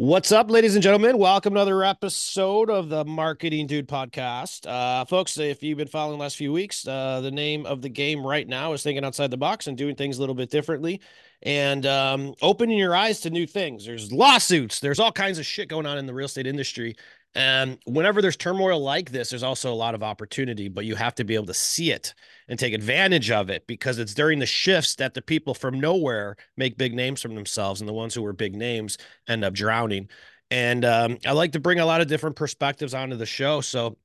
[0.00, 1.18] What's up, ladies and gentlemen?
[1.18, 4.66] Welcome to another episode of the Marketing Dude podcast.
[4.66, 7.90] Uh, folks, if you've been following the last few weeks, uh, the name of the
[7.90, 11.02] game right now is thinking outside the box and doing things a little bit differently
[11.42, 13.84] and um, opening your eyes to new things.
[13.84, 16.96] There's lawsuits, there's all kinds of shit going on in the real estate industry.
[17.34, 21.14] And whenever there's turmoil like this, there's also a lot of opportunity, but you have
[21.14, 22.12] to be able to see it
[22.48, 26.36] and take advantage of it because it's during the shifts that the people from nowhere
[26.56, 28.98] make big names for themselves and the ones who were big names
[29.28, 30.08] end up drowning.
[30.50, 33.60] And um, I like to bring a lot of different perspectives onto the show.
[33.60, 33.96] So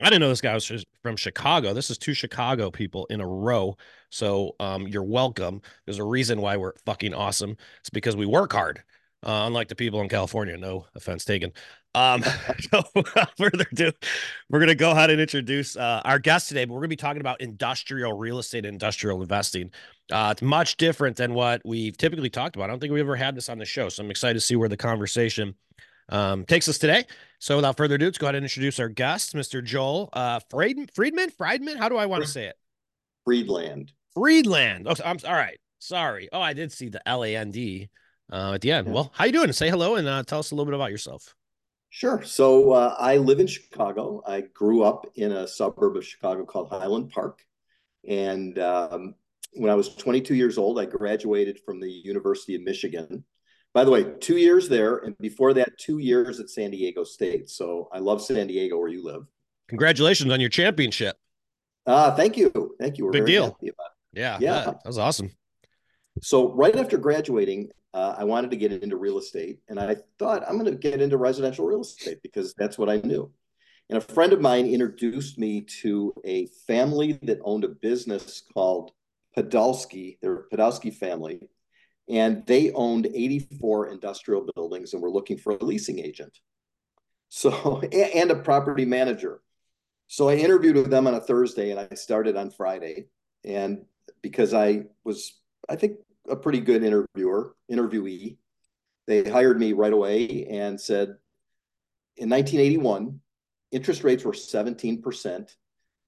[0.00, 1.72] I didn't know this guy was from Chicago.
[1.72, 3.76] This is two Chicago people in a row.
[4.10, 5.62] So um, you're welcome.
[5.86, 7.56] There's a reason why we're fucking awesome.
[7.80, 8.82] It's because we work hard.
[9.22, 11.52] Uh, unlike the people in California, no offense taken.
[11.94, 12.22] Um,
[12.72, 12.82] so
[13.36, 13.92] further ado,
[14.50, 16.96] we're going to go ahead and introduce uh, our guest today, but we're going to
[16.96, 19.70] be talking about industrial real estate, and industrial investing.
[20.10, 22.64] Uh, it's much different than what we've typically talked about.
[22.64, 24.56] I don't think we've ever had this on the show, so I'm excited to see
[24.56, 25.54] where the conversation
[26.08, 27.04] um, takes us today.
[27.38, 29.62] So without further ado, let's go ahead and introduce our guest, Mr.
[29.62, 30.88] Joel uh, Friedman.
[30.94, 31.78] Friedman, Friedman.
[31.78, 32.56] How do I want to say it?
[33.24, 33.92] Friedland.
[34.14, 34.86] Friedland.
[34.88, 35.58] Oh, I'm all right.
[35.78, 36.28] Sorry.
[36.32, 37.90] Oh, I did see the L A N D
[38.32, 38.86] uh, at the end.
[38.86, 38.92] Yeah.
[38.92, 39.52] Well, how are you doing?
[39.52, 41.34] Say hello and uh, tell us a little bit about yourself.
[41.94, 42.24] Sure.
[42.24, 44.20] So uh, I live in Chicago.
[44.26, 47.40] I grew up in a suburb of Chicago called Highland Park.
[48.08, 49.14] And um,
[49.52, 53.24] when I was 22 years old, I graduated from the University of Michigan.
[53.74, 54.96] By the way, two years there.
[54.96, 57.48] And before that, two years at San Diego State.
[57.48, 59.22] So I love San Diego where you live.
[59.68, 61.16] Congratulations on your championship.
[61.86, 62.74] Uh, thank you.
[62.80, 63.04] Thank you.
[63.04, 63.56] We're Big deal.
[64.12, 64.38] Yeah.
[64.40, 64.64] Yeah.
[64.64, 65.30] That was awesome.
[66.22, 70.42] So right after graduating, uh, I wanted to get into real estate, and I thought
[70.46, 73.30] I'm going to get into residential real estate because that's what I knew.
[73.88, 78.90] And a friend of mine introduced me to a family that owned a business called
[79.36, 80.18] Podolsky.
[80.20, 81.40] They're Podolsky family,
[82.08, 86.36] and they owned 84 industrial buildings and were looking for a leasing agent.
[87.28, 89.40] So, and a property manager.
[90.08, 93.06] So I interviewed with them on a Thursday and I started on Friday.
[93.44, 93.84] And
[94.22, 95.98] because I was, I think,
[96.28, 98.36] a pretty good interviewer, interviewee.
[99.06, 101.16] They hired me right away and said,
[102.16, 103.20] in 1981,
[103.72, 105.50] interest rates were 17%.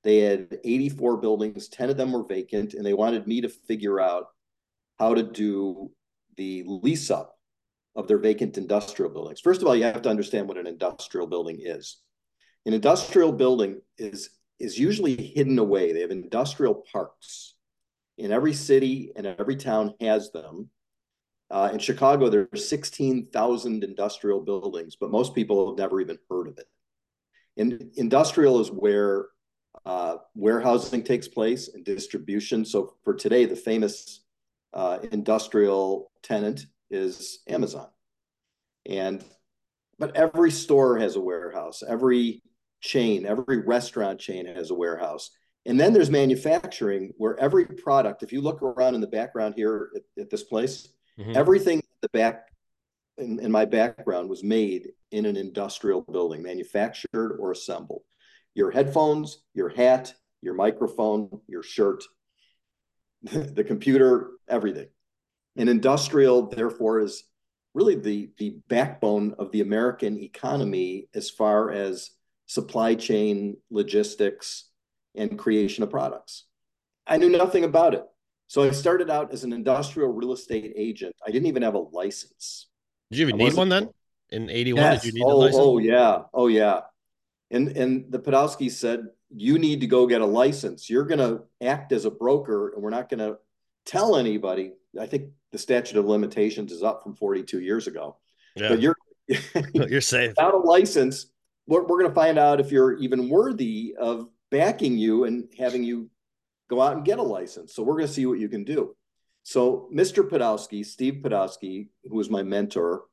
[0.05, 4.01] They had 84 buildings, 10 of them were vacant, and they wanted me to figure
[4.01, 4.27] out
[4.99, 5.91] how to do
[6.37, 7.37] the lease up
[7.97, 9.41] of their vacant industrial buildings.
[9.41, 11.99] First of all, you have to understand what an industrial building is.
[12.67, 15.93] An industrial building is is usually hidden away.
[15.93, 17.56] They have industrial parks
[18.19, 20.71] in every city and every town has them.
[21.51, 26.49] Uh, in Chicago, there are 16,000 industrial buildings, but most people have never even heard
[26.49, 26.67] of it.
[27.57, 29.27] And industrial is where
[29.85, 32.65] uh, warehousing takes place and distribution.
[32.65, 34.23] So for today, the famous
[34.73, 37.89] uh, industrial tenant is Amazon.
[38.85, 39.25] And
[39.99, 41.83] but every store has a warehouse.
[41.87, 42.43] Every
[42.81, 45.31] chain, every restaurant chain has a warehouse.
[45.67, 49.91] And then there's manufacturing where every product, if you look around in the background here
[49.97, 50.89] at, at this place,
[51.19, 51.37] mm-hmm.
[51.37, 52.49] everything the back
[53.19, 58.03] in, in, my background was made in an industrial building, manufactured or assembled.
[58.55, 62.05] Your headphones, your hat, your microphone, your shirt,
[63.23, 64.89] the computer, everything.
[65.57, 67.25] And industrial, therefore, is
[67.75, 72.11] really the, the backbone of the American economy as far as
[72.47, 74.66] supply chain logistics
[75.17, 76.45] and creation of products.
[77.07, 78.05] I knew nothing about it.
[78.49, 81.15] So I started out as an industrial real estate agent.
[81.27, 82.69] I didn't even have a license.
[83.11, 83.91] Did you even need one then?
[84.31, 85.03] In 81, yes.
[85.03, 85.57] did you need oh, a license?
[85.61, 86.23] Oh yeah.
[86.33, 86.81] Oh yeah.
[87.51, 90.89] And and the Podolsky said, you need to go get a license.
[90.89, 93.37] You're gonna act as a broker and we're not gonna
[93.85, 94.73] tell anybody.
[95.01, 98.17] I think the statute of limitations is up from 42 years ago.
[98.55, 98.69] Yeah.
[98.69, 98.97] But you're
[99.73, 100.31] you're safe.
[100.37, 101.27] Without a license,
[101.67, 105.83] we're, we're going to find out if you're even worthy of backing you and having
[105.83, 106.11] you
[106.69, 107.75] go out and get a license.
[107.75, 108.95] So we're going to see what you can do.
[109.43, 110.29] So Mr.
[110.29, 113.05] Podolsky, Steve Podolsky, who was my mentor,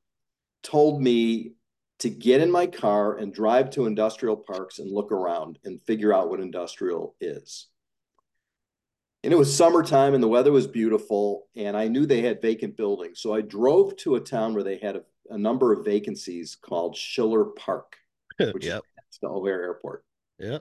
[0.64, 1.54] told me
[2.00, 6.14] to get in my car and drive to industrial parks and look around and figure
[6.14, 7.68] out what industrial is.
[9.24, 11.48] And it was summertime and the weather was beautiful.
[11.56, 13.22] And I knew they had vacant buildings.
[13.22, 16.98] So I drove to a town where they had a, a number of vacancies called
[16.98, 17.96] Schiller Park,
[18.38, 18.82] which yep.
[19.12, 20.04] is the O'Hare Airport.
[20.40, 20.58] Yeah.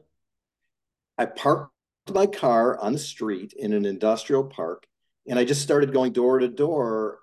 [1.19, 1.73] I parked
[2.13, 4.87] my car on the street in an industrial park
[5.27, 7.21] and I just started going door to door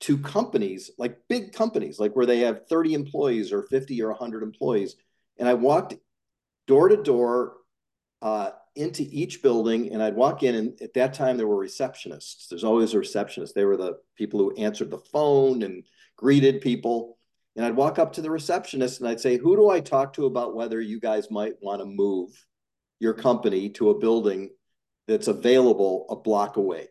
[0.00, 4.42] to companies, like big companies, like where they have 30 employees or 50 or 100
[4.42, 4.96] employees.
[5.38, 5.94] And I walked
[6.66, 7.54] door to door
[8.20, 12.48] uh, into each building and I'd walk in and at that time there were receptionists.
[12.48, 13.54] There's always a receptionist.
[13.54, 15.84] They were the people who answered the phone and
[16.16, 17.16] greeted people.
[17.54, 20.26] And I'd walk up to the receptionist and I'd say, "Who do I talk to
[20.26, 22.30] about whether you guys might want to move
[22.98, 24.50] your company to a building
[25.06, 26.88] that's available a block away?"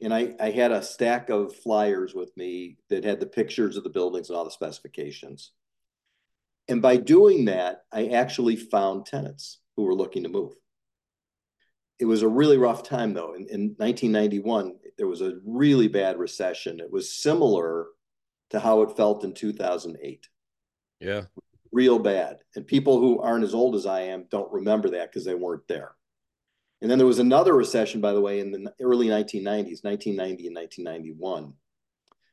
[0.00, 3.84] And I, I had a stack of flyers with me that had the pictures of
[3.84, 5.52] the buildings and all the specifications.
[6.68, 10.54] And by doing that, I actually found tenants who were looking to move
[12.02, 13.34] it was a really rough time though.
[13.34, 16.80] In, in 1991, there was a really bad recession.
[16.80, 17.86] It was similar
[18.50, 20.28] to how it felt in 2008.
[20.98, 21.22] Yeah.
[21.72, 22.38] Real bad.
[22.54, 25.66] And people who aren't as old as I am don't remember that because they weren't
[25.68, 25.92] there.
[26.82, 30.56] And then there was another recession, by the way, in the early 1990s, 1990 and
[30.56, 31.54] 1991.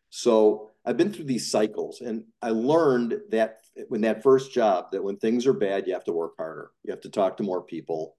[0.10, 3.60] So I've been through these cycles and I learned that
[3.90, 6.72] when that first job, that when things are bad, you have to work harder.
[6.84, 8.18] You have to talk to more people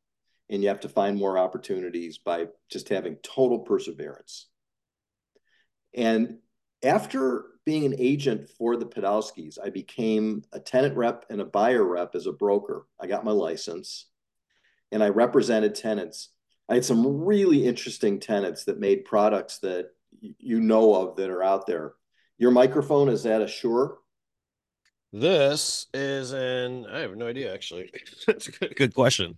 [0.48, 4.46] and you have to find more opportunities by just having total perseverance.
[5.94, 6.38] And
[6.82, 11.84] after being an agent for the Podolskis, I became a tenant rep and a buyer
[11.84, 12.86] rep as a broker.
[12.98, 14.06] I got my license
[14.90, 16.30] and I represented tenants.
[16.68, 19.90] I had some really interesting tenants that made products that
[20.20, 21.94] you know of that are out there.
[22.38, 23.98] Your microphone is that a Shure?
[25.12, 27.92] This is an I have no idea actually.
[28.26, 29.36] That's a good, good question.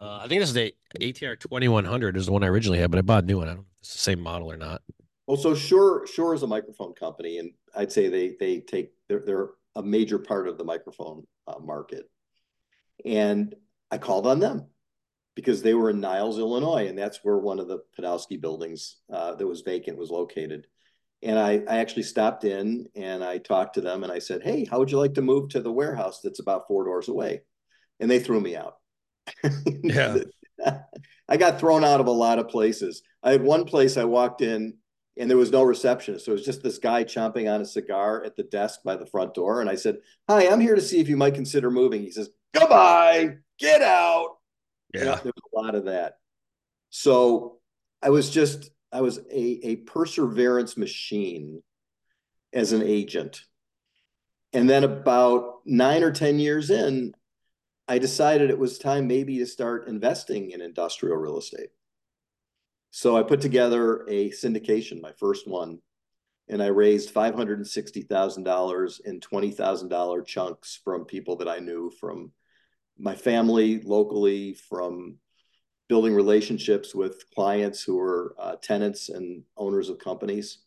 [0.00, 2.98] Uh, I think this is the ATR 2100 is the one I originally had, but
[2.98, 3.48] I bought a new one.
[3.48, 4.82] I don't know if it's the same model or not.
[5.28, 9.22] Well, so Shure Shure is a microphone company, and I'd say they they take they're
[9.24, 12.10] they're a major part of the microphone uh, market.
[13.04, 13.54] And
[13.90, 14.66] I called on them
[15.36, 19.36] because they were in Niles, Illinois, and that's where one of the Podolsky buildings uh,
[19.36, 20.66] that was vacant was located.
[21.22, 24.64] And I, I actually stopped in and I talked to them and I said, Hey,
[24.64, 27.42] how would you like to move to the warehouse that's about four doors away?
[28.00, 28.78] And they threw me out
[29.82, 30.18] yeah.
[31.28, 33.02] I got thrown out of a lot of places.
[33.22, 34.74] I had one place I walked in
[35.18, 36.24] and there was no receptionist.
[36.24, 39.06] So it was just this guy chomping on a cigar at the desk by the
[39.06, 39.60] front door.
[39.60, 39.98] And I said,
[40.28, 42.02] Hi, I'm here to see if you might consider moving.
[42.02, 44.36] He says, Goodbye, get out.
[44.94, 45.00] Yeah.
[45.00, 46.18] You know, there was a lot of that.
[46.90, 47.58] So
[48.02, 51.62] I was just, I was a, a perseverance machine
[52.52, 53.42] as an agent.
[54.52, 57.12] And then about nine or 10 years in,
[57.86, 61.70] I decided it was time maybe to start investing in industrial real estate.
[62.90, 65.78] So I put together a syndication, my first one,
[66.48, 72.32] and I raised $560,000 in $20,000 chunks from people that I knew from
[72.98, 75.18] my family locally, from
[75.88, 80.58] building relationships with clients who were uh, tenants and owners of companies.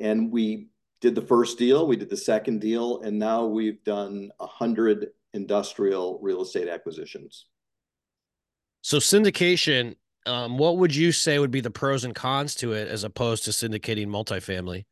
[0.00, 0.68] And we
[1.00, 6.18] did the first deal, we did the second deal, and now we've done 100 industrial
[6.22, 7.46] real estate acquisitions.
[8.82, 9.96] So syndication,
[10.26, 13.44] um, what would you say would be the pros and cons to it as opposed
[13.44, 14.84] to syndicating multifamily?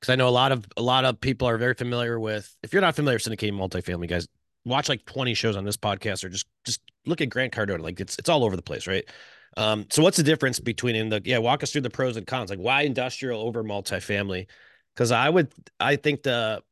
[0.00, 2.54] Because I know a lot of a lot of people are very familiar with.
[2.62, 4.28] If you're not familiar with syndicating multifamily, guys,
[4.64, 7.80] watch like 20 shows on this podcast or just just look at Grant Cardone.
[7.80, 9.04] Like it's it's all over the place, right?
[9.56, 12.26] Um, so what's the difference between in the yeah, walk us through the pros and
[12.26, 12.50] cons.
[12.50, 14.46] Like why industrial over multifamily?
[14.94, 16.62] Because I would I think the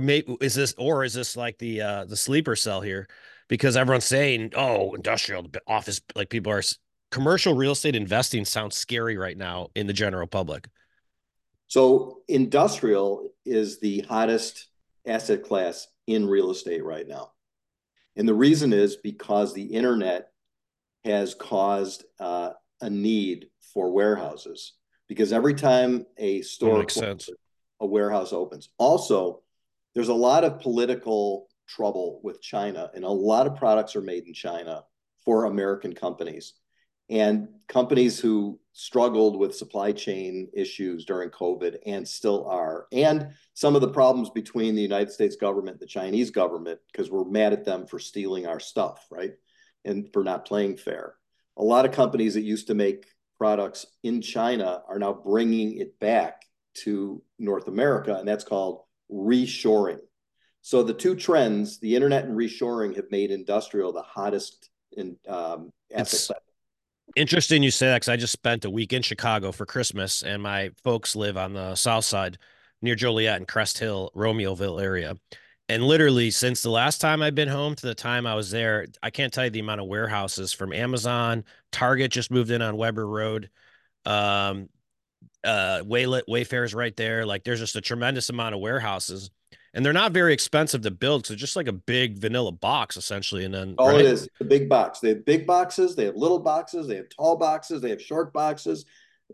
[0.00, 3.08] maybe is this or is this like the uh the sleeper cell here
[3.48, 6.62] because everyone's saying oh industrial office like people are
[7.10, 10.68] commercial real estate investing sounds scary right now in the general public
[11.66, 14.68] so industrial is the hottest
[15.06, 17.32] asset class in real estate right now
[18.16, 20.28] and the reason is because the internet
[21.04, 22.50] has caused uh,
[22.80, 24.74] a need for warehouses
[25.08, 27.28] because every time a store makes sense.
[27.80, 29.42] a warehouse opens also
[29.94, 34.26] there's a lot of political trouble with China, and a lot of products are made
[34.26, 34.84] in China
[35.24, 36.54] for American companies.
[37.10, 43.74] And companies who struggled with supply chain issues during COVID and still are, and some
[43.74, 47.52] of the problems between the United States government and the Chinese government, because we're mad
[47.52, 49.32] at them for stealing our stuff, right?
[49.84, 51.16] And for not playing fair.
[51.56, 53.06] A lot of companies that used to make
[53.38, 56.42] products in China are now bringing it back
[56.74, 59.98] to North America, and that's called reshoring.
[60.62, 65.72] So the two trends, the internet and reshoring, have made industrial the hottest in um,
[65.92, 66.36] asset
[67.16, 70.42] Interesting you say that because I just spent a week in Chicago for Christmas, and
[70.42, 72.38] my folks live on the south side
[72.82, 75.16] near Joliet and Crest Hill, Romeoville area.
[75.68, 78.86] And literally, since the last time I've been home to the time I was there,
[79.02, 81.44] I can't tell you the amount of warehouses from Amazon.
[81.72, 83.50] Target just moved in on Weber Road.
[84.04, 84.68] Um,
[85.44, 87.26] uh, Waylet Wayfair's right there.
[87.26, 89.30] Like, there's just a tremendous amount of warehouses
[89.72, 92.96] and they're not very expensive to build because it's just like a big vanilla box
[92.96, 93.44] essentially.
[93.44, 94.00] And then oh, all right?
[94.00, 95.00] it is the big box.
[95.00, 98.32] They have big boxes, they have little boxes, they have tall boxes, they have short
[98.32, 98.84] boxes.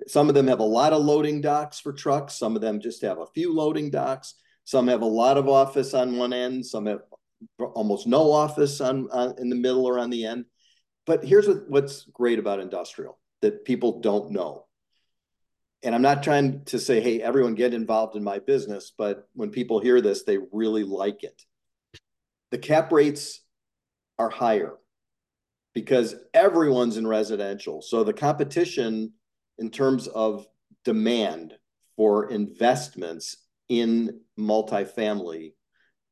[0.07, 2.35] Some of them have a lot of loading docks for trucks.
[2.35, 4.35] Some of them just have a few loading docks.
[4.65, 6.67] Some have a lot of office on one end.
[6.67, 7.01] Some have
[7.59, 10.45] almost no office on, on in the middle or on the end.
[11.07, 14.66] But here's what, what's great about industrial that people don't know
[15.87, 19.51] and I'm not trying to say, hey, everyone get involved in my business, but when
[19.51, 21.41] people hear this, they really like it.
[22.51, 23.41] The cap rates
[24.19, 24.75] are higher
[25.75, 27.83] because everyone's in residential.
[27.83, 29.13] So the competition
[29.59, 30.45] in terms of
[30.85, 31.55] demand
[31.97, 33.37] for investments
[33.69, 35.53] in multifamily,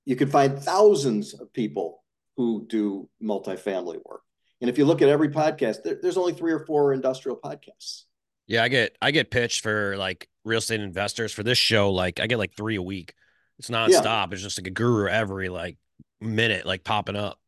[0.04, 2.04] you can find thousands of people
[2.36, 4.22] who do multifamily work.
[4.60, 8.04] And if you look at every podcast, there, there's only three or four industrial podcasts.
[8.46, 11.90] Yeah, I get I get pitched for like real estate investors for this show.
[11.90, 13.14] Like I get like three a week.
[13.58, 14.04] It's nonstop.
[14.04, 14.26] Yeah.
[14.32, 15.78] It's just like a guru every like
[16.20, 17.38] minute, like popping up.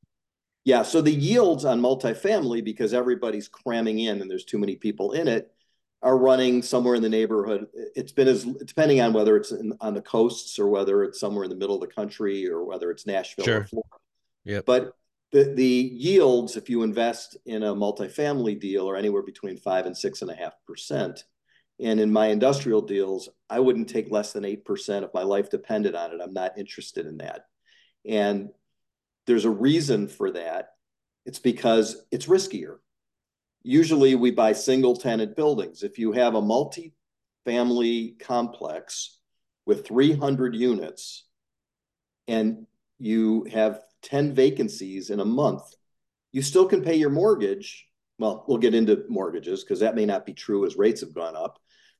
[0.64, 0.82] Yeah.
[0.82, 5.28] So the yields on multifamily, because everybody's cramming in and there's too many people in
[5.28, 5.52] it,
[6.02, 7.66] are running somewhere in the neighborhood.
[7.94, 11.44] It's been as depending on whether it's in, on the coasts or whether it's somewhere
[11.44, 13.60] in the middle of the country or whether it's Nashville sure.
[13.60, 13.88] or Florida.
[14.44, 14.60] Yeah.
[14.64, 14.92] But
[15.33, 19.97] the, the yields, if you invest in a multifamily deal, are anywhere between five and
[19.97, 21.25] six and a half percent.
[21.80, 25.95] And in my industrial deals, I wouldn't take less than 8% if my life depended
[25.95, 26.21] on it.
[26.23, 27.42] I'm not interested in that.
[28.06, 28.50] And
[29.26, 30.71] there's a reason for that.
[31.26, 32.76] It's because it's riskier.
[33.62, 35.83] Usually we buy single tenant buildings.
[35.83, 39.18] If you have a multi-family complex
[39.66, 41.25] with 300 units
[42.28, 42.66] and
[42.99, 45.62] you have 10 vacancies in a month,
[46.32, 47.86] you still can pay your mortgage.
[48.18, 51.36] Well, we'll get into mortgages because that may not be true as rates have gone
[51.36, 51.58] up,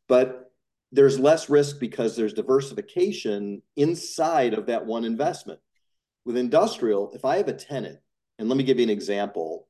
[0.08, 0.52] but
[0.92, 5.60] there's less risk because there's diversification inside of that one investment.
[6.24, 7.98] With industrial, if I have a tenant,
[8.38, 9.68] and let me give you an example.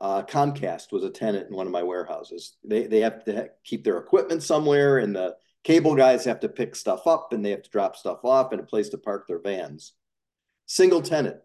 [0.00, 2.56] Uh, Comcast was a tenant in one of my warehouses.
[2.64, 6.76] They, they have to keep their equipment somewhere, and the cable guys have to pick
[6.76, 9.40] stuff up and they have to drop stuff off and a place to park their
[9.40, 9.94] vans.
[10.66, 11.36] Single tenant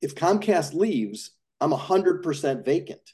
[0.00, 3.12] if Comcast leaves, I'm 100% vacant.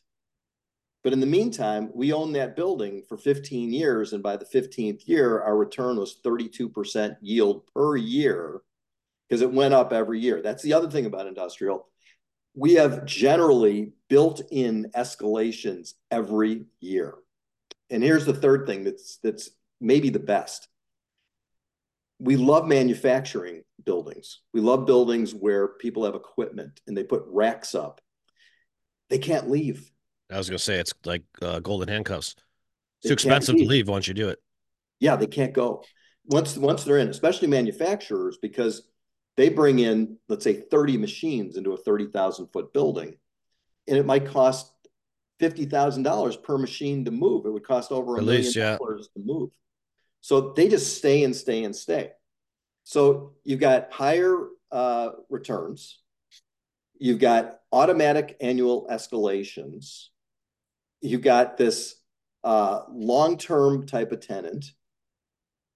[1.05, 4.13] But in the meantime, we own that building for 15 years.
[4.13, 8.63] And by the 15th year, our return was 32% yield per year
[9.29, 10.43] because it went up every year.
[10.43, 11.89] That's the other thing about industrial.
[12.55, 17.15] We have generally built in escalations every year.
[17.91, 20.69] And here's the third thing that's that's maybe the best.
[22.23, 24.41] We love manufacturing buildings.
[24.53, 28.01] We love buildings where people have equipment and they put racks up.
[29.11, 29.91] They can't leave.
[30.31, 32.37] I was going to say it's like uh, golden handcuffs.
[33.01, 33.65] It's too expensive leave.
[33.65, 34.39] to leave once you do it.
[35.01, 35.85] Yeah, they can't go.
[36.27, 38.89] Once once they're in, especially manufacturers, because
[39.37, 43.17] they bring in, let's say, 30 machines into a 30,000 foot building,
[43.89, 44.73] and it might cost
[45.41, 47.47] $50,000 per machine to move.
[47.47, 48.77] It would cost over a million least, yeah.
[48.77, 49.51] dollars to move.
[50.23, 52.13] So they just stay and stay and stay.
[52.85, 55.99] So you've got higher uh, returns,
[56.99, 60.07] you've got automatic annual escalations,
[61.01, 61.97] you've got this
[62.45, 64.73] uh, long-term type of tenant.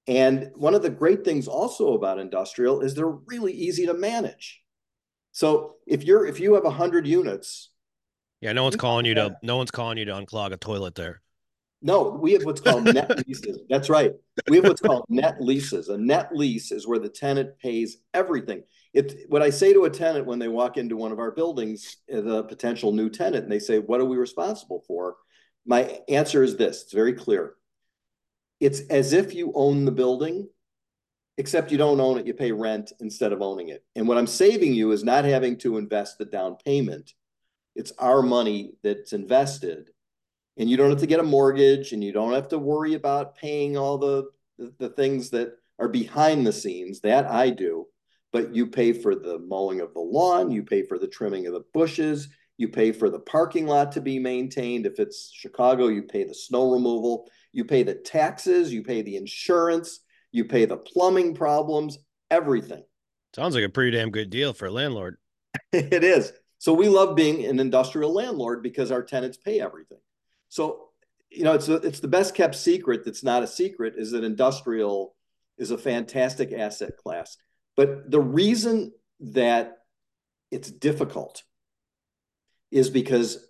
[0.09, 4.63] And one of the great things also about industrial is they're really easy to manage.
[5.33, 7.71] So if you're if you have a hundred units,
[8.41, 11.21] yeah, no one's calling you to no one's calling you to unclog a toilet there.
[11.83, 13.61] No, we have what's called net leases.
[13.69, 14.13] That's right.
[14.49, 15.89] We have what's called net leases.
[15.89, 18.63] A net lease is where the tenant pays everything.
[18.95, 21.99] It, what I say to a tenant when they walk into one of our buildings,
[22.11, 25.17] eh, the potential new tenant, and they say, What are we responsible for?
[25.67, 27.55] My answer is this it's very clear.
[28.59, 30.49] It's as if you own the building,
[31.37, 33.85] except you don't own it, you pay rent instead of owning it.
[33.95, 37.13] And what I'm saving you is not having to invest the down payment.
[37.75, 39.91] It's our money that's invested
[40.57, 43.37] and you don't have to get a mortgage and you don't have to worry about
[43.37, 44.25] paying all the,
[44.59, 47.87] the, the things that are behind the scenes that I do
[48.37, 51.55] but you pay for the mowing of the lawn, you pay for the trimming of
[51.55, 54.85] the bushes, you pay for the parking lot to be maintained.
[54.85, 59.17] If it's Chicago, you pay the snow removal, you pay the taxes, you pay the
[59.17, 60.01] insurance,
[60.33, 61.97] you pay the plumbing problems,
[62.31, 62.83] everything.
[63.35, 65.17] Sounds like a pretty damn good deal for a landlord.
[65.73, 66.31] it is.
[66.59, 70.01] So we love being an industrial landlord because our tenants pay everything.
[70.49, 70.89] So,
[71.31, 74.25] you know, it's a, it's the best kept secret that's not a secret is that
[74.25, 75.15] industrial
[75.59, 77.37] is a fantastic asset class.
[77.77, 79.79] But the reason that
[80.51, 81.43] it's difficult
[82.71, 83.47] is because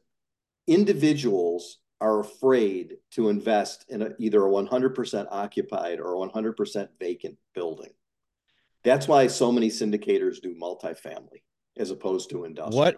[0.66, 7.38] individuals are afraid to invest in a, either a 100% occupied or a 100% vacant
[7.54, 7.90] building.
[8.84, 11.42] That's why so many syndicators do multifamily
[11.76, 12.78] as opposed to industrial.
[12.78, 12.96] What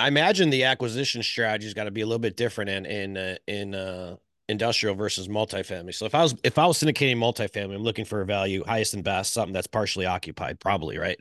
[0.00, 3.36] I imagine the acquisition strategy's got to be a little bit different in in uh,
[3.46, 4.16] in uh,
[4.48, 5.94] industrial versus multifamily.
[5.94, 8.94] So if I was if I was syndicating multifamily, I'm looking for a value highest
[8.94, 11.18] and best, something that's partially occupied, probably right.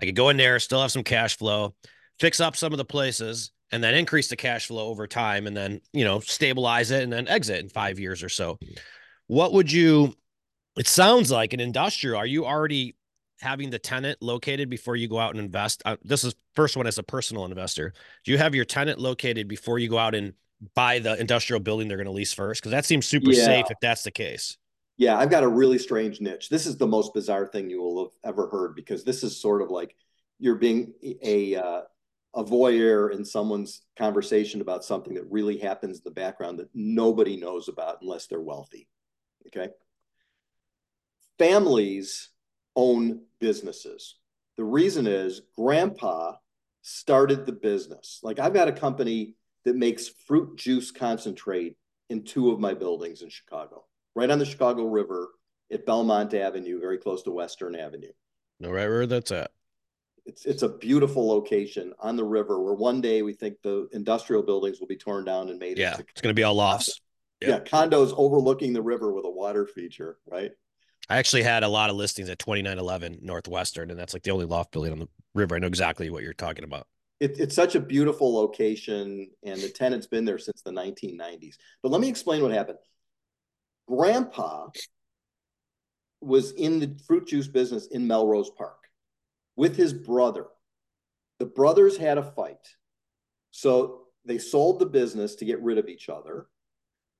[0.00, 1.74] I could go in there, still have some cash flow,
[2.18, 5.56] fix up some of the places, and then increase the cash flow over time, and
[5.56, 8.58] then you know stabilize it, and then exit in five years or so.
[9.28, 10.14] What would you?
[10.76, 12.16] It sounds like an industrial.
[12.16, 12.96] Are you already
[13.42, 15.82] having the tenant located before you go out and invest?
[15.84, 17.92] Uh, this is first one as a personal investor.
[18.24, 20.34] Do you have your tenant located before you go out and
[20.74, 22.62] buy the industrial building they're going to lease first?
[22.62, 23.44] Because that seems super yeah.
[23.44, 24.56] safe if that's the case.
[24.96, 26.48] Yeah, I've got a really strange niche.
[26.48, 29.62] This is the most bizarre thing you will have ever heard because this is sort
[29.62, 29.96] of like
[30.38, 31.80] you're being a uh,
[32.34, 37.36] a voyeur in someone's conversation about something that really happens in the background that nobody
[37.36, 38.88] knows about unless they're wealthy.
[39.46, 39.68] Okay.
[41.38, 42.30] Families
[42.76, 44.16] own businesses.
[44.56, 46.34] The reason is grandpa
[46.82, 48.20] started the business.
[48.22, 51.76] Like I've got a company that makes fruit juice concentrate
[52.10, 55.30] in two of my buildings in Chicago, right on the Chicago River
[55.72, 58.12] at Belmont Avenue, very close to Western Avenue.
[58.60, 59.50] No, right where that's at.
[60.24, 64.42] It's it's a beautiful location on the river where one day we think the industrial
[64.42, 65.78] buildings will be torn down and made.
[65.78, 67.00] Yeah, it's going to be all lofts.
[67.40, 67.48] Yeah.
[67.48, 70.52] yeah, condos overlooking the river with a water feature, right?
[71.08, 74.46] I actually had a lot of listings at 2911 Northwestern, and that's like the only
[74.46, 75.56] loft building on the river.
[75.56, 76.86] I know exactly what you're talking about.
[77.20, 81.56] It, it's such a beautiful location, and the tenant's been there since the 1990s.
[81.82, 82.78] But let me explain what happened.
[83.88, 84.68] Grandpa
[86.20, 88.88] was in the fruit juice business in Melrose Park
[89.56, 90.46] with his brother.
[91.38, 92.68] The brothers had a fight.
[93.50, 96.46] So they sold the business to get rid of each other.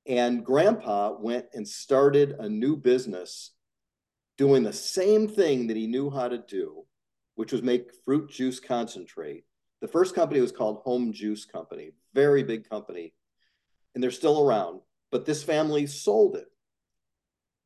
[0.06, 3.52] And grandpa went and started a new business
[4.38, 6.84] doing the same thing that he knew how to do,
[7.34, 9.44] which was make fruit juice concentrate.
[9.80, 13.14] The first company was called Home Juice Company, very big company,
[13.94, 14.80] and they're still around.
[15.10, 16.46] But this family sold it.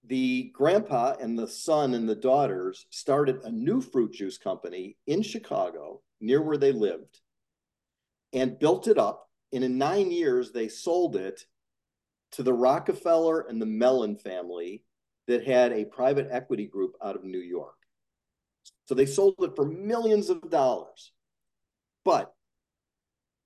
[0.04, 5.22] The grandpa and the son and the daughters started a new fruit juice company in
[5.22, 7.20] Chicago, near where they lived,
[8.32, 9.28] and built it up.
[9.52, 11.44] And in nine years, they sold it
[12.32, 14.82] to the Rockefeller and the Mellon family
[15.26, 17.76] that had a private equity group out of New York.
[18.86, 21.12] So they sold it for millions of dollars.
[22.04, 22.32] But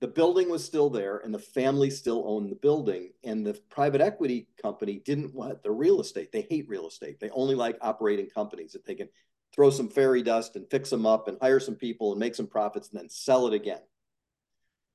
[0.01, 3.12] the building was still there and the family still owned the building.
[3.25, 6.33] And the private equity company didn't want the real estate.
[6.33, 7.21] They hate real estate.
[7.21, 9.09] They only like operating companies that they can
[9.55, 12.47] throw some fairy dust and fix them up and hire some people and make some
[12.47, 13.81] profits and then sell it again.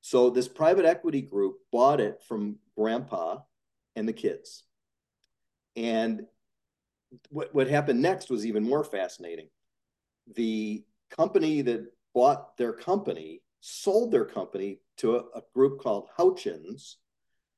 [0.00, 3.38] So this private equity group bought it from grandpa
[3.96, 4.62] and the kids.
[5.74, 6.22] And
[7.30, 9.48] what, what happened next was even more fascinating.
[10.34, 16.96] The company that bought their company sold their company to a, a group called Houchens,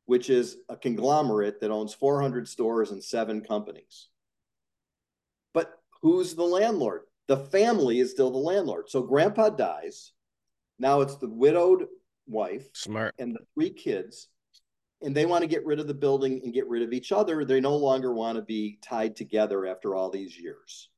[0.06, 4.08] which is a conglomerate that owns 400 stores and seven companies.
[5.52, 7.02] But who's the landlord?
[7.26, 8.88] The family is still the landlord.
[8.88, 10.12] So grandpa dies.
[10.78, 11.86] Now it's the widowed
[12.26, 13.14] wife Smart.
[13.18, 14.28] and the three kids
[15.02, 17.44] and they want to get rid of the building and get rid of each other.
[17.44, 20.90] They no longer want to be tied together after all these years.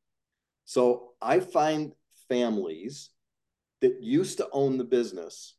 [0.65, 1.93] So I find
[2.29, 3.11] families
[3.81, 5.55] that used to own the business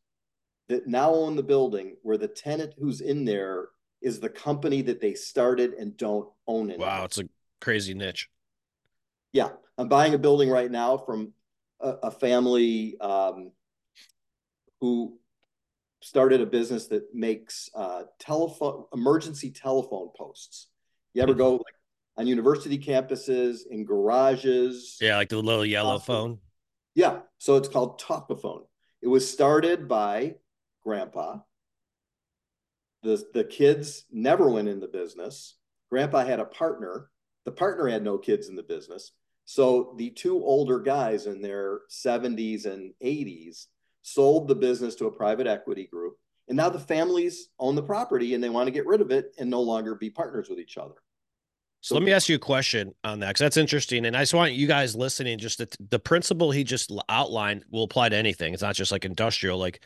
[0.70, 3.70] that now own the building where the tenant who's in there
[4.02, 6.80] is the company that they started and don't own it.
[6.80, 7.26] Wow, it's a
[7.60, 8.30] crazy niche.
[9.34, 11.34] Yeah, I'm buying a building right now from
[11.80, 13.52] a, a family um,
[14.80, 15.20] who
[16.02, 20.68] started a business that makes uh, telephone emergency telephone posts.
[21.14, 21.76] You ever go like
[22.18, 24.98] on university campuses in garages?
[25.00, 26.40] Yeah, like the little yellow phone.
[26.96, 28.64] Yeah, so it's called Talkaphone.
[29.02, 30.36] It was started by
[30.84, 31.40] Grandpa.
[33.04, 35.56] The the kids never went in the business.
[35.90, 37.10] Grandpa had a partner.
[37.46, 39.12] The partner had no kids in the business.
[39.46, 43.66] So the two older guys in their 70s and 80s
[44.02, 46.18] sold the business to a private equity group.
[46.48, 49.34] And now the families own the property and they want to get rid of it
[49.38, 50.96] and no longer be partners with each other.
[51.84, 54.06] So let me ask you a question on that because that's interesting.
[54.06, 57.84] And I just want you guys listening, just the, the principle he just outlined will
[57.84, 58.54] apply to anything.
[58.54, 59.58] It's not just like industrial.
[59.58, 59.82] Like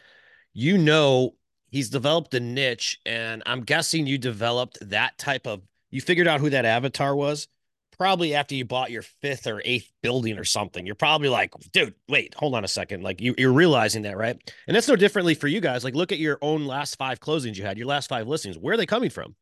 [0.51, 1.35] you know
[1.69, 5.61] he's developed a niche, and I'm guessing you developed that type of.
[5.89, 7.47] You figured out who that avatar was
[7.95, 10.85] probably after you bought your fifth or eighth building or something.
[10.85, 13.03] You're probably like, dude, wait, hold on a second.
[13.03, 14.37] Like you, you're realizing that, right?
[14.67, 15.83] And that's no differently for you guys.
[15.83, 18.57] Like, look at your own last five closings you had, your last five listings.
[18.57, 19.35] Where are they coming from?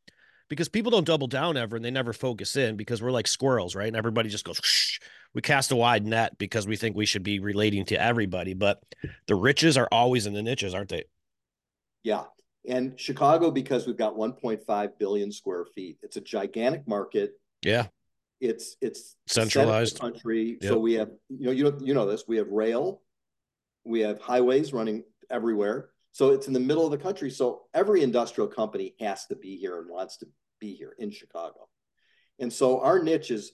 [0.49, 3.75] Because people don't double down ever and they never focus in because we're like squirrels,
[3.75, 3.87] right?
[3.87, 4.99] And everybody just goes, Shh.
[5.33, 8.53] we cast a wide net because we think we should be relating to everybody.
[8.53, 8.81] But
[9.27, 11.05] the riches are always in the niches, aren't they?
[12.03, 12.25] Yeah.
[12.67, 17.31] And Chicago, because we've got 1.5 billion square feet, it's a gigantic market.
[17.61, 17.87] Yeah.
[18.43, 20.57] It's it's centralized country.
[20.61, 20.69] Yep.
[20.69, 22.25] So we have you know you know you know this.
[22.27, 23.01] We have rail,
[23.85, 25.89] we have highways running everywhere.
[26.11, 27.31] So it's in the middle of the country.
[27.31, 30.27] So every industrial company has to be here and wants to
[30.59, 31.69] be here in Chicago.
[32.39, 33.53] And so our niche is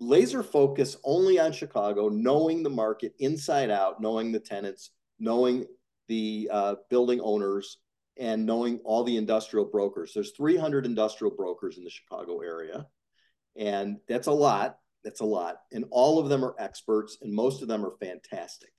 [0.00, 5.64] laser focus only on Chicago, knowing the market inside out, knowing the tenants, knowing
[6.08, 7.78] the uh, building owners,
[8.18, 10.12] and knowing all the industrial brokers.
[10.12, 12.86] There's 300 industrial brokers in the Chicago area.
[13.58, 14.78] And that's a lot.
[15.04, 15.56] That's a lot.
[15.72, 18.70] And all of them are experts, and most of them are fantastic.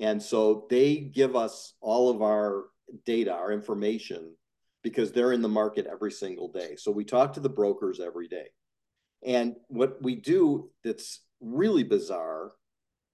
[0.00, 2.64] And so they give us all of our
[3.04, 4.34] data, our information,
[4.82, 6.76] because they're in the market every single day.
[6.76, 8.48] So we talk to the brokers every day.
[9.24, 12.52] And what we do that's really bizarre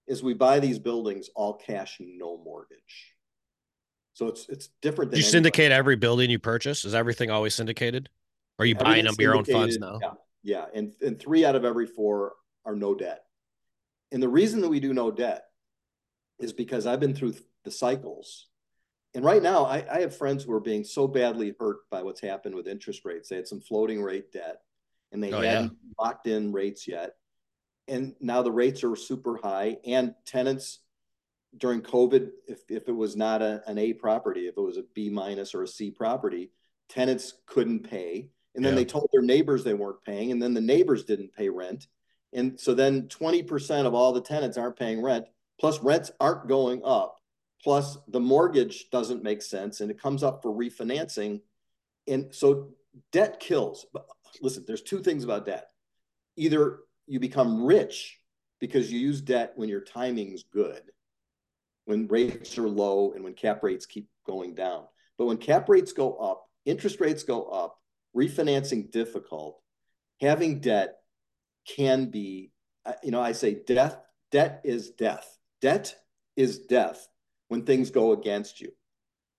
[0.07, 3.13] is we buy these buildings all cash, no mortgage.
[4.13, 5.11] So it's it's different.
[5.11, 6.85] Than you syndicate every building you purchase.
[6.85, 8.09] Is everything always syndicated?
[8.57, 9.99] Or are you buying them your own funds now?
[10.01, 10.11] Yeah.
[10.43, 12.33] Yeah, and and three out of every four
[12.65, 13.23] are no debt.
[14.11, 15.45] And the reason that we do no debt
[16.39, 18.47] is because I've been through the cycles.
[19.13, 22.21] And right now, I, I have friends who are being so badly hurt by what's
[22.21, 23.29] happened with interest rates.
[23.29, 24.61] They had some floating rate debt
[25.11, 25.93] and they oh, hadn't yeah.
[25.99, 27.15] locked in rates yet.
[27.87, 29.77] And now the rates are super high.
[29.85, 30.79] And tenants
[31.57, 34.83] during COVID, if, if it was not a, an A property, if it was a
[34.93, 36.51] B minus or a C property,
[36.89, 38.79] tenants couldn't pay and then yeah.
[38.79, 41.87] they told their neighbors they weren't paying and then the neighbors didn't pay rent.
[42.33, 45.25] And so then 20% of all the tenants aren't paying rent
[45.59, 47.19] plus rents aren't going up
[47.63, 51.41] plus the mortgage doesn't make sense and it comes up for refinancing.
[52.07, 52.71] And so
[53.11, 53.85] debt kills.
[53.93, 54.07] But
[54.41, 55.69] listen there's two things about debt.
[56.35, 58.19] Either you become rich
[58.59, 60.81] because you use debt when your timing's good
[61.85, 64.83] when rates are low and when cap rates keep going down.
[65.17, 67.77] But when cap rates go up interest rates go up
[68.15, 69.59] refinancing difficult,
[70.21, 70.97] having debt
[71.67, 72.51] can be,
[72.85, 73.97] uh, you know, I say death,
[74.31, 75.37] debt is death.
[75.61, 75.95] Debt
[76.35, 77.07] is death
[77.47, 78.71] when things go against you.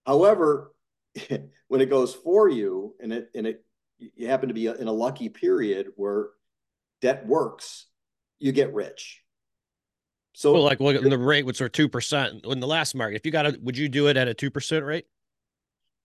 [0.07, 0.75] However,
[1.69, 3.65] when it goes for you and it and it
[3.99, 6.29] you happen to be in a lucky period where
[7.01, 7.87] debt works,
[8.39, 9.23] you get rich.
[10.35, 13.17] So well, like look the rate was sort two percent in the last market.
[13.17, 15.07] If you got it, would you do it at a two percent rate?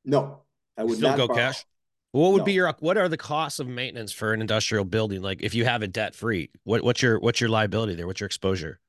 [0.03, 0.39] No,
[0.77, 1.37] I would Still not go borrow.
[1.39, 1.65] cash.
[2.13, 2.45] What would no.
[2.45, 5.23] be your what are the costs of maintenance for an industrial building?
[5.23, 8.05] Like if you have it debt free, what what's your what's your liability there?
[8.05, 8.79] What's your exposure?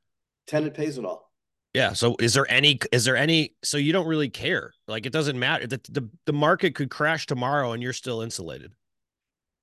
[0.47, 1.33] Tenant pays it all.
[1.73, 1.95] Yeah.
[1.95, 4.75] So is there any is there any so you don't really care?
[4.87, 5.67] Like it doesn't matter.
[5.67, 8.73] The the, the market could crash tomorrow and you're still insulated.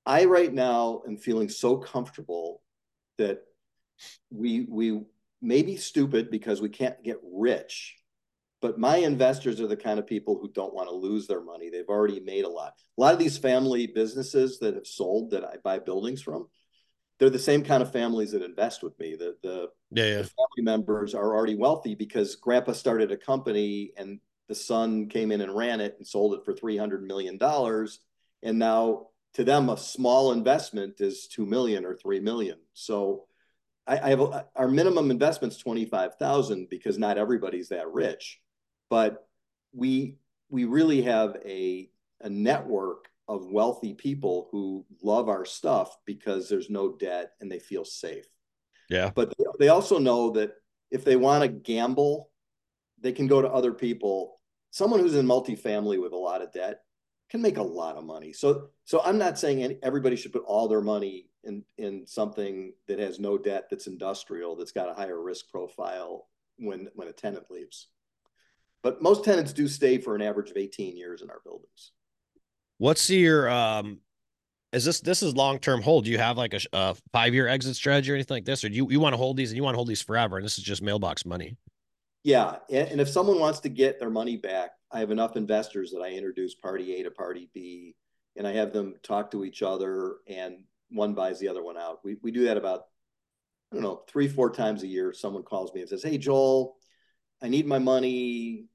[0.08, 2.64] I right now am feeling so comfortable
[3.20, 3.44] that
[4.32, 5.04] we we
[5.40, 7.96] may be stupid because we can't get rich
[8.62, 11.70] but my investors are the kind of people who don't want to lose their money.
[11.70, 12.74] They've already made a lot.
[12.98, 16.48] A lot of these family businesses that have sold that I buy buildings from,
[17.18, 19.16] they're the same kind of families that invest with me.
[19.16, 20.22] The the, yeah, yeah.
[20.22, 25.32] the family members are already wealthy because grandpa started a company and the son came
[25.32, 28.00] in and ran it and sold it for three hundred million dollars.
[28.44, 32.60] And now to them, a small investment is two million or three million.
[32.74, 33.26] So
[33.88, 38.40] I, have a, our minimum investment investment's twenty five thousand because not everybody's that rich
[38.92, 39.26] but
[39.74, 40.18] we
[40.50, 46.70] we really have a a network of wealthy people who love our stuff because there's
[46.70, 48.26] no debt and they feel safe.
[48.90, 49.10] Yeah.
[49.16, 50.52] But they also know that
[50.92, 52.30] if they want to gamble,
[53.00, 54.42] they can go to other people.
[54.72, 56.82] Someone who's in multifamily with a lot of debt
[57.30, 58.34] can make a lot of money.
[58.34, 63.00] So so I'm not saying everybody should put all their money in in something that
[63.00, 66.28] has no debt that's industrial that's got a higher risk profile
[66.58, 67.88] when when a tenant leaves.
[68.84, 71.92] But most tenants do stay for an average of 18 years in our buildings.
[72.78, 74.00] What's your um
[74.74, 76.06] is this this is long term hold?
[76.06, 78.70] Do you have like a, a five year exit strategy or anything like this, or
[78.70, 80.38] do you you want to hold these and you want to hold these forever?
[80.38, 81.58] And this is just mailbox money.
[82.24, 86.02] Yeah, and if someone wants to get their money back, I have enough investors that
[86.02, 87.96] I introduce party A to party B,
[88.36, 92.00] and I have them talk to each other, and one buys the other one out.
[92.04, 92.86] We we do that about
[93.72, 95.14] I don't know three four times a year.
[95.14, 96.78] Someone calls me and says, "Hey Joel,
[97.42, 98.68] I need my money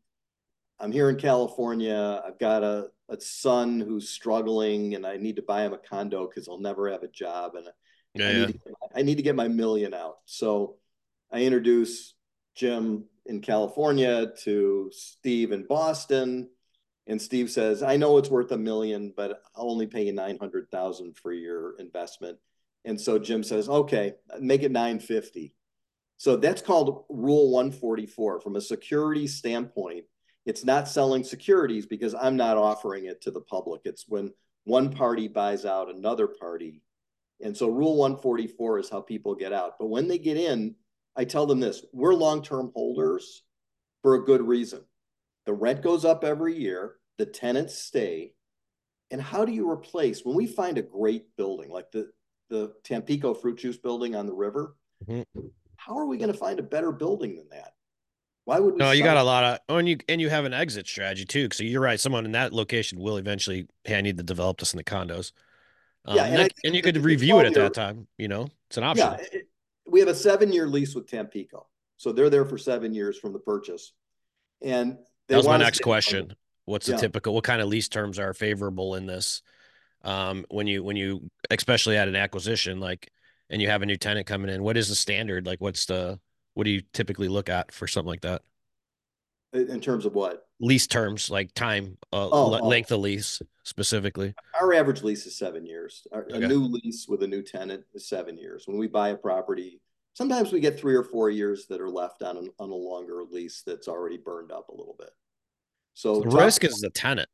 [0.79, 2.23] I'm here in California.
[2.27, 6.27] I've got a, a son who's struggling and I need to buy him a condo
[6.27, 7.55] because he'll never have a job.
[7.55, 7.67] And
[8.15, 8.47] Yeah, I, yeah.
[8.47, 10.19] need to, I need to get my million out.
[10.27, 10.77] So
[11.33, 12.15] I introduce
[12.55, 16.49] Jim in California to Steve in Boston.
[17.07, 21.17] And Steve says, I know it's worth a million, but I'll only pay you 900,000
[21.17, 22.39] for your investment.
[22.85, 25.55] And so Jim says, okay, make it 950.
[26.17, 28.41] So that's called Rule 144.
[28.41, 30.07] From a security standpoint,
[30.47, 33.83] it's not selling securities because I'm not offering it to the public.
[33.85, 34.33] It's when
[34.65, 36.83] one party buys out another party.
[37.43, 39.75] And so Rule 144 is how people get out.
[39.79, 40.77] But when they get in,
[41.17, 43.43] I tell them this we're long term holders
[44.03, 44.83] for a good reason.
[45.47, 48.33] The rent goes up every year, the tenants stay.
[49.11, 52.11] And how do you replace when we find a great building like the,
[52.51, 54.77] the Tampico fruit juice building on the river?
[55.09, 55.25] Mhm.
[55.77, 57.76] How are we going to find a better building than that?
[58.47, 58.77] Why would?
[58.77, 61.25] No, you got a lot of, oh, and you and you have an exit strategy
[61.25, 61.49] too.
[61.53, 61.99] So you're right.
[61.99, 65.33] Someone in that location will eventually, hey, I need to develop this in the condos.
[66.05, 68.07] Um, Yeah, and, and I and you could review it at that time.
[68.19, 69.09] You know, it's an option.
[69.11, 69.49] Yeah, it,
[69.85, 71.67] we have a seven year lease with Tampico.
[71.97, 73.93] So they're there for seven years from the purchase.
[74.63, 74.97] And
[75.29, 76.37] that was my next question.
[76.67, 76.99] What's the Yeah.
[76.99, 77.35] typical?
[77.35, 79.43] What kind of lease terms are favorable in this?
[80.03, 83.11] Um, when you when you especially at an acquisition like,
[83.51, 85.47] and you have a new tenant coming in, what is the standard?
[85.47, 86.21] Like, what's the
[86.57, 88.41] what do you typically look at for something like that?
[89.53, 90.49] In terms of what?
[90.59, 92.67] Lease terms, like time, uh, Oh, le- oh.
[92.67, 94.35] length of lease specifically.
[94.59, 96.07] Our average lease is seven years.
[96.13, 96.43] Our, Okay.
[96.45, 98.67] A new lease with a new tenant is seven years.
[98.67, 99.83] When we buy a property,
[100.15, 103.23] sometimes we get three or four years that are left on, an, on a longer
[103.31, 105.11] lease that's already burned up a little bit.
[105.93, 107.29] So The talk- risk is the tenant.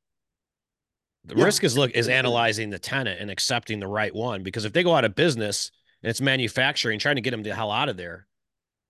[1.27, 1.45] The Yeah.
[1.45, 4.83] risk is look is analyzing the tenant and accepting the right one because if they
[4.83, 5.71] go out of business
[6.03, 8.27] and it's manufacturing, trying to get them the hell out of there.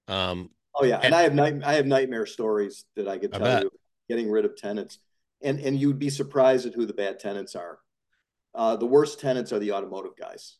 [0.08, 3.32] Um, Oh yeah, and, And- I have night I have nightmare stories that I could
[3.32, 3.70] tell you
[4.08, 4.98] getting rid of tenants,
[5.42, 7.78] and and you'd be surprised at who the bad tenants are.
[8.54, 10.56] Uh, the worst tenants are the automotive guys.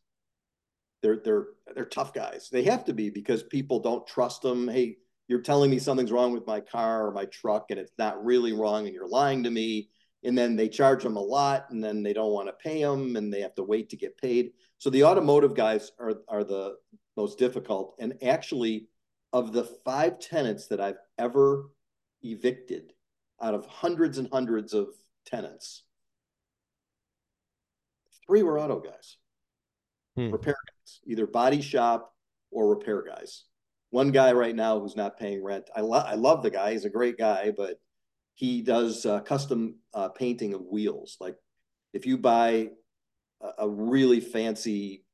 [1.03, 2.49] They're they're they're tough guys.
[2.51, 4.69] They have to be because people don't trust them.
[4.69, 8.25] Hey, you're telling me something's wrong with my car or my truck, and it's not
[8.25, 9.89] really wrong, and you're lying to me.
[10.25, 13.17] And then they charge them a lot, and then they don't want to pay them,
[13.17, 14.53] and they have to wait to get paid.
[14.79, 16.77] So the automotive guys are are the
[17.17, 17.97] most difficult.
[17.99, 18.87] And actually,
[19.33, 21.71] of the five tenants that I've ever
[22.23, 22.93] evicted
[23.41, 24.89] out of hundreds and hundreds of
[25.27, 25.85] tenants,
[28.27, 29.17] three were auto guys,
[30.17, 30.31] Hmm.
[30.31, 32.15] repair guys, either body shop
[32.51, 33.45] or repair guys.
[33.91, 35.69] One guy right now who's not paying rent.
[35.75, 36.73] I, lo- I love the guy.
[36.73, 37.81] He's a great guy, but
[38.35, 41.17] he does uh, custom uh, painting of wheels.
[41.21, 41.37] Like
[41.93, 42.71] if you buy
[43.43, 45.05] a, a really fancy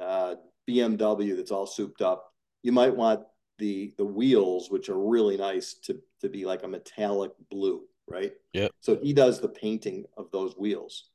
[0.00, 0.34] uh,
[0.68, 2.30] BMW that's all souped up,
[2.62, 3.22] you might want
[3.58, 8.32] the the wheels, which are really nice, to to be like a metallic blue, right?
[8.52, 8.68] Yeah.
[8.80, 11.10] So he does the painting of those wheels.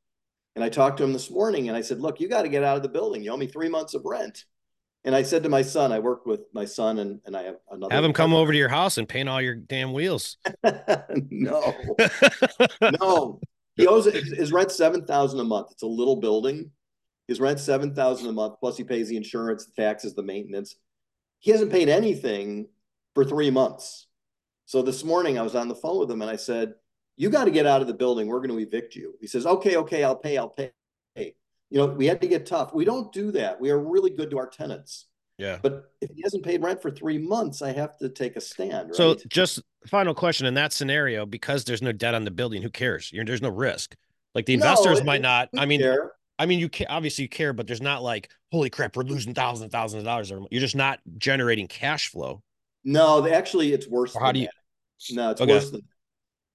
[0.55, 2.63] And I talked to him this morning and I said, Look, you got to get
[2.63, 3.23] out of the building.
[3.23, 4.45] You owe me three months of rent.
[5.03, 7.55] And I said to my son, I work with my son and, and I have
[7.71, 7.93] another.
[7.93, 10.37] have them come over to your house and paint all your damn wheels.
[10.63, 11.73] no,
[12.99, 13.39] no.
[13.77, 15.69] He owes his, his rent seven thousand a month.
[15.71, 16.69] It's a little building.
[17.27, 20.75] His rent seven thousand a month, plus he pays the insurance, the taxes, the maintenance.
[21.41, 22.67] He hasn't paid anything
[23.13, 24.07] for three months.
[24.65, 26.75] So this morning I was on the phone with him and I said,
[27.17, 28.27] "You got to get out of the building.
[28.27, 30.37] We're going to evict you." He says, "Okay, okay, I'll pay.
[30.37, 30.71] I'll pay."
[31.17, 31.33] You
[31.77, 32.73] know, we had to get tough.
[32.73, 33.59] We don't do that.
[33.59, 35.07] We are really good to our tenants.
[35.37, 35.57] yeah.
[35.61, 38.89] But if he hasn't paid rent for three months, I have to take a stand.
[38.89, 38.95] Right?
[38.95, 42.69] So just final question in that scenario, because there's no debt on the building, who
[42.69, 43.11] cares?
[43.13, 43.95] You're, there's no risk.
[44.35, 45.47] Like the No, investors it- might not.
[45.57, 46.11] I mean, care.
[46.41, 49.35] I mean, you can obviously you care, but there's not like, holy crap, we're losing
[49.35, 50.31] thousands and thousands of dollars.
[50.31, 50.51] every month.
[50.51, 52.41] You're just not generating cash flow.
[52.83, 54.15] No, actually, it's worse.
[54.15, 55.13] Or how than do you- that.
[55.15, 55.53] No, it's Okay.
[55.53, 55.85] worse than that.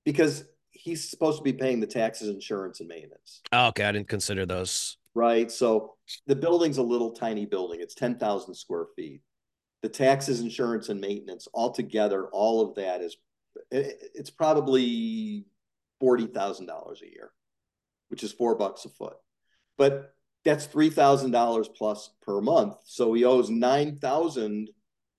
[0.05, 4.09] because he's supposed to be paying the taxes, insurance, and maintenance, Oh, okay, I didn't
[4.09, 4.97] consider those.
[5.15, 5.51] right?
[5.53, 5.95] So
[6.27, 7.81] the building's a little tiny building.
[7.81, 9.23] It's ten thousand square feet.
[9.83, 13.17] The taxes, insurance, and maintenance altogether, all of that is
[13.71, 15.45] it's probably
[16.01, 17.31] forty thousand dollars a year,
[18.09, 19.17] which is four bucks a foot.
[19.79, 22.77] But that's three thousand dollars plus per month.
[22.85, 24.71] So he owes nine thousand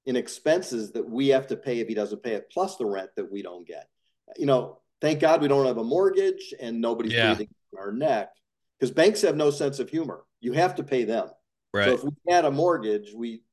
[0.05, 3.09] in expenses that we have to pay if he doesn't pay it, plus the rent
[3.17, 3.89] that we don't get.
[4.37, 7.33] You know, thank God we don't have a mortgage and nobody's Yeah.
[7.33, 8.31] breathing our neck
[8.79, 10.23] because banks have no sense of humor.
[10.39, 11.29] You have to pay them.
[11.73, 11.85] Right.
[11.85, 13.43] So if we had a mortgage, we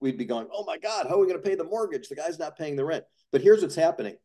[0.00, 2.08] we'd be going, "Oh my God, how are we going to pay the mortgage?
[2.08, 4.16] The guy's not paying the rent." But here's what's happening.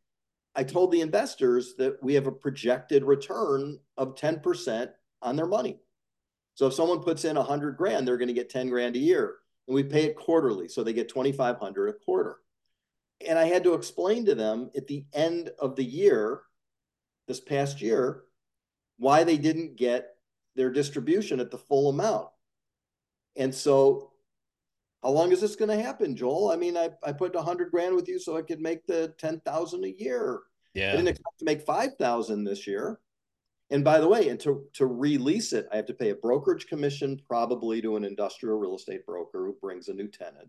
[0.56, 4.90] I told the investors that we have a projected return of 10%
[5.22, 5.78] on their money.
[6.58, 9.36] So if someone puts in 100 grand, they're going to get 10 grand a year.
[9.68, 12.38] And we pay it quarterly, so they get 2500 a quarter.
[13.24, 16.40] And I had to explain to them at the end of the year
[17.28, 18.24] this past year
[18.96, 20.16] why they didn't get
[20.56, 22.26] their distribution at the full amount.
[23.36, 24.10] And so
[25.04, 26.50] how long is this going to happen, Joel?
[26.50, 29.14] I mean, I, I put a hundred grand with you so I could make the
[29.18, 30.40] 10,000 a year.
[30.74, 30.88] Yeah.
[30.88, 32.98] I didn't expect to make 5,000 this year.
[33.70, 36.66] And by the way, and to, to release it, I have to pay a brokerage
[36.66, 40.48] commission, probably to an industrial real estate broker who brings a new tenant.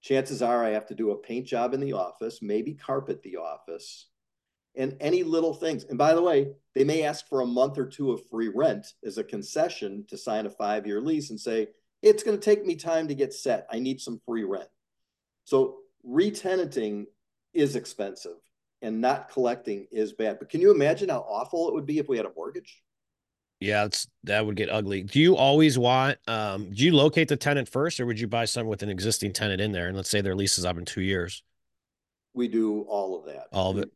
[0.00, 3.36] Chances are I have to do a paint job in the office, maybe carpet the
[3.38, 4.06] office,
[4.76, 5.84] and any little things.
[5.84, 8.86] And by the way, they may ask for a month or two of free rent
[9.04, 11.68] as a concession to sign a five year lease and say,
[12.02, 13.66] it's going to take me time to get set.
[13.72, 14.68] I need some free rent.
[15.44, 15.78] So
[16.08, 17.06] retenanting
[17.52, 18.36] is expensive
[18.82, 20.38] and not collecting is bad.
[20.38, 22.82] But can you imagine how awful it would be if we had a mortgage?
[23.60, 25.02] Yeah, it's that would get ugly.
[25.02, 28.44] Do you always want um do you locate the tenant first or would you buy
[28.44, 30.84] some with an existing tenant in there and let's say their lease is up in
[30.84, 31.42] 2 years?
[32.34, 33.46] We do all of that.
[33.52, 33.90] All of it.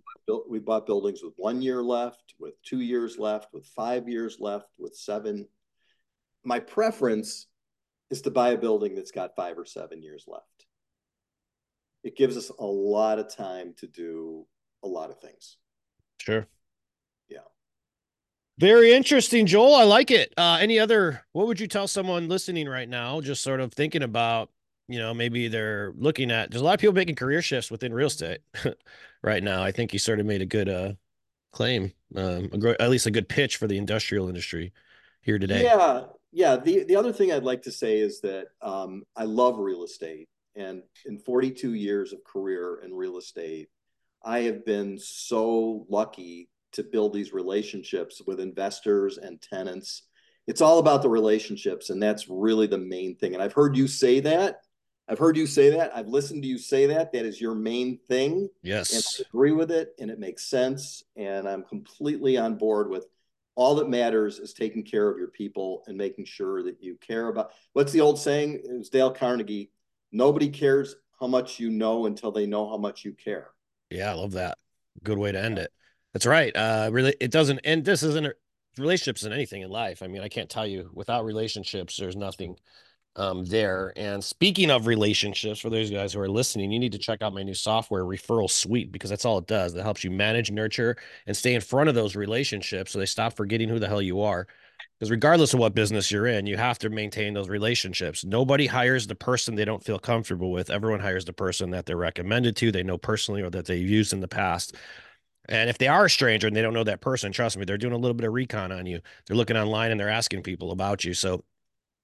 [0.49, 4.69] We bought buildings with 1 year left, with 2 years left, with 5 years left,
[4.79, 5.47] with 7.
[6.45, 7.49] My preference
[8.11, 10.67] is to buy a building that's got 5 or 7 years left.
[12.03, 14.47] It gives us a lot of time to do
[14.83, 15.57] a lot of things.
[16.19, 16.47] Sure.
[17.29, 17.39] Yeah.
[18.59, 19.75] Very interesting, Joel.
[19.75, 20.33] I like it.
[20.37, 24.03] Uh, any other, what would you tell someone listening right now, just sort of thinking
[24.03, 24.51] about,
[24.89, 27.95] you know, maybe they're looking at, there's a lot of people making career shifts within
[27.95, 28.41] real estate
[29.23, 29.63] right now.
[29.63, 30.93] I think you sort of made a good uh,
[31.53, 34.73] claim, um, a, at least a good pitch for the industrial industry
[35.23, 35.63] here today.
[35.63, 36.03] Yeah.
[36.33, 36.57] Yeah.
[36.57, 40.29] The, the other thing I'd like to say is that um, I love real estate.
[40.57, 43.69] And in 42 years of career in real estate,
[44.25, 50.03] I have been so lucky to build these relationships with investors and tenants.
[50.47, 53.35] It's all about the relationships, and that's really the main thing.
[53.35, 54.61] And I've heard you say that.
[55.09, 55.95] I've heard you say that.
[55.95, 57.13] I've listened to you say that.
[57.13, 58.49] That is your main thing.
[58.63, 58.93] Yes.
[58.93, 61.03] And I agree with it, and it makes sense.
[61.17, 63.07] And I'm completely on board with
[63.57, 67.29] all that matters is taking care of your people and making sure that you care
[67.29, 68.61] about what's the old saying?
[68.65, 69.71] It was Dale Carnegie
[70.13, 73.49] nobody cares how much you know until they know how much you care.
[73.91, 74.59] Yeah, I love that.
[75.03, 75.73] Good way to end it.
[76.13, 76.55] That's right.
[76.55, 77.85] Uh, really, it doesn't end.
[77.85, 78.35] This isn't a,
[78.79, 80.03] relationships and anything in life.
[80.03, 82.57] I mean, I can't tell you without relationships, there's nothing
[83.17, 83.93] um, there.
[83.97, 87.35] And speaking of relationships, for those guys who are listening, you need to check out
[87.35, 89.75] my new software referral suite because that's all it does.
[89.75, 93.37] It helps you manage, nurture, and stay in front of those relationships so they stop
[93.37, 94.47] forgetting who the hell you are.
[95.01, 98.23] Because regardless of what business you're in, you have to maintain those relationships.
[98.23, 100.69] Nobody hires the person they don't feel comfortable with.
[100.69, 104.13] Everyone hires the person that they're recommended to, they know personally, or that they've used
[104.13, 104.77] in the past.
[105.49, 107.79] And if they are a stranger and they don't know that person, trust me, they're
[107.79, 109.01] doing a little bit of recon on you.
[109.27, 111.15] They're looking online and they're asking people about you.
[111.15, 111.45] So,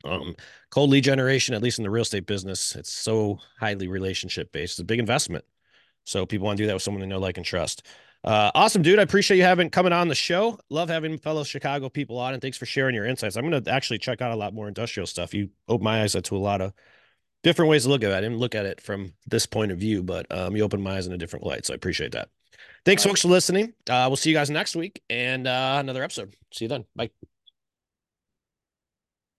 [0.04, 0.34] um,
[0.70, 4.74] cold lead generation, at least in the real estate business, it's so highly relationship based.
[4.74, 5.44] It's a big investment.
[6.04, 7.86] So people want to do that with someone they know, like, and trust.
[8.26, 8.98] Uh, awesome, dude.
[8.98, 10.58] I appreciate you having coming on the show.
[10.68, 13.36] Love having fellow Chicago people on, and thanks for sharing your insights.
[13.36, 15.32] I'm going to actually check out a lot more industrial stuff.
[15.32, 16.72] You opened my eyes to a lot of
[17.44, 18.16] different ways to look at it.
[18.16, 20.96] I didn't look at it from this point of view, but um, you opened my
[20.96, 21.66] eyes in a different light.
[21.66, 22.28] So I appreciate that.
[22.84, 23.74] Thanks, folks, for listening.
[23.88, 26.34] Uh, we'll see you guys next week and uh, another episode.
[26.52, 26.84] See you then.
[26.96, 27.10] Bye.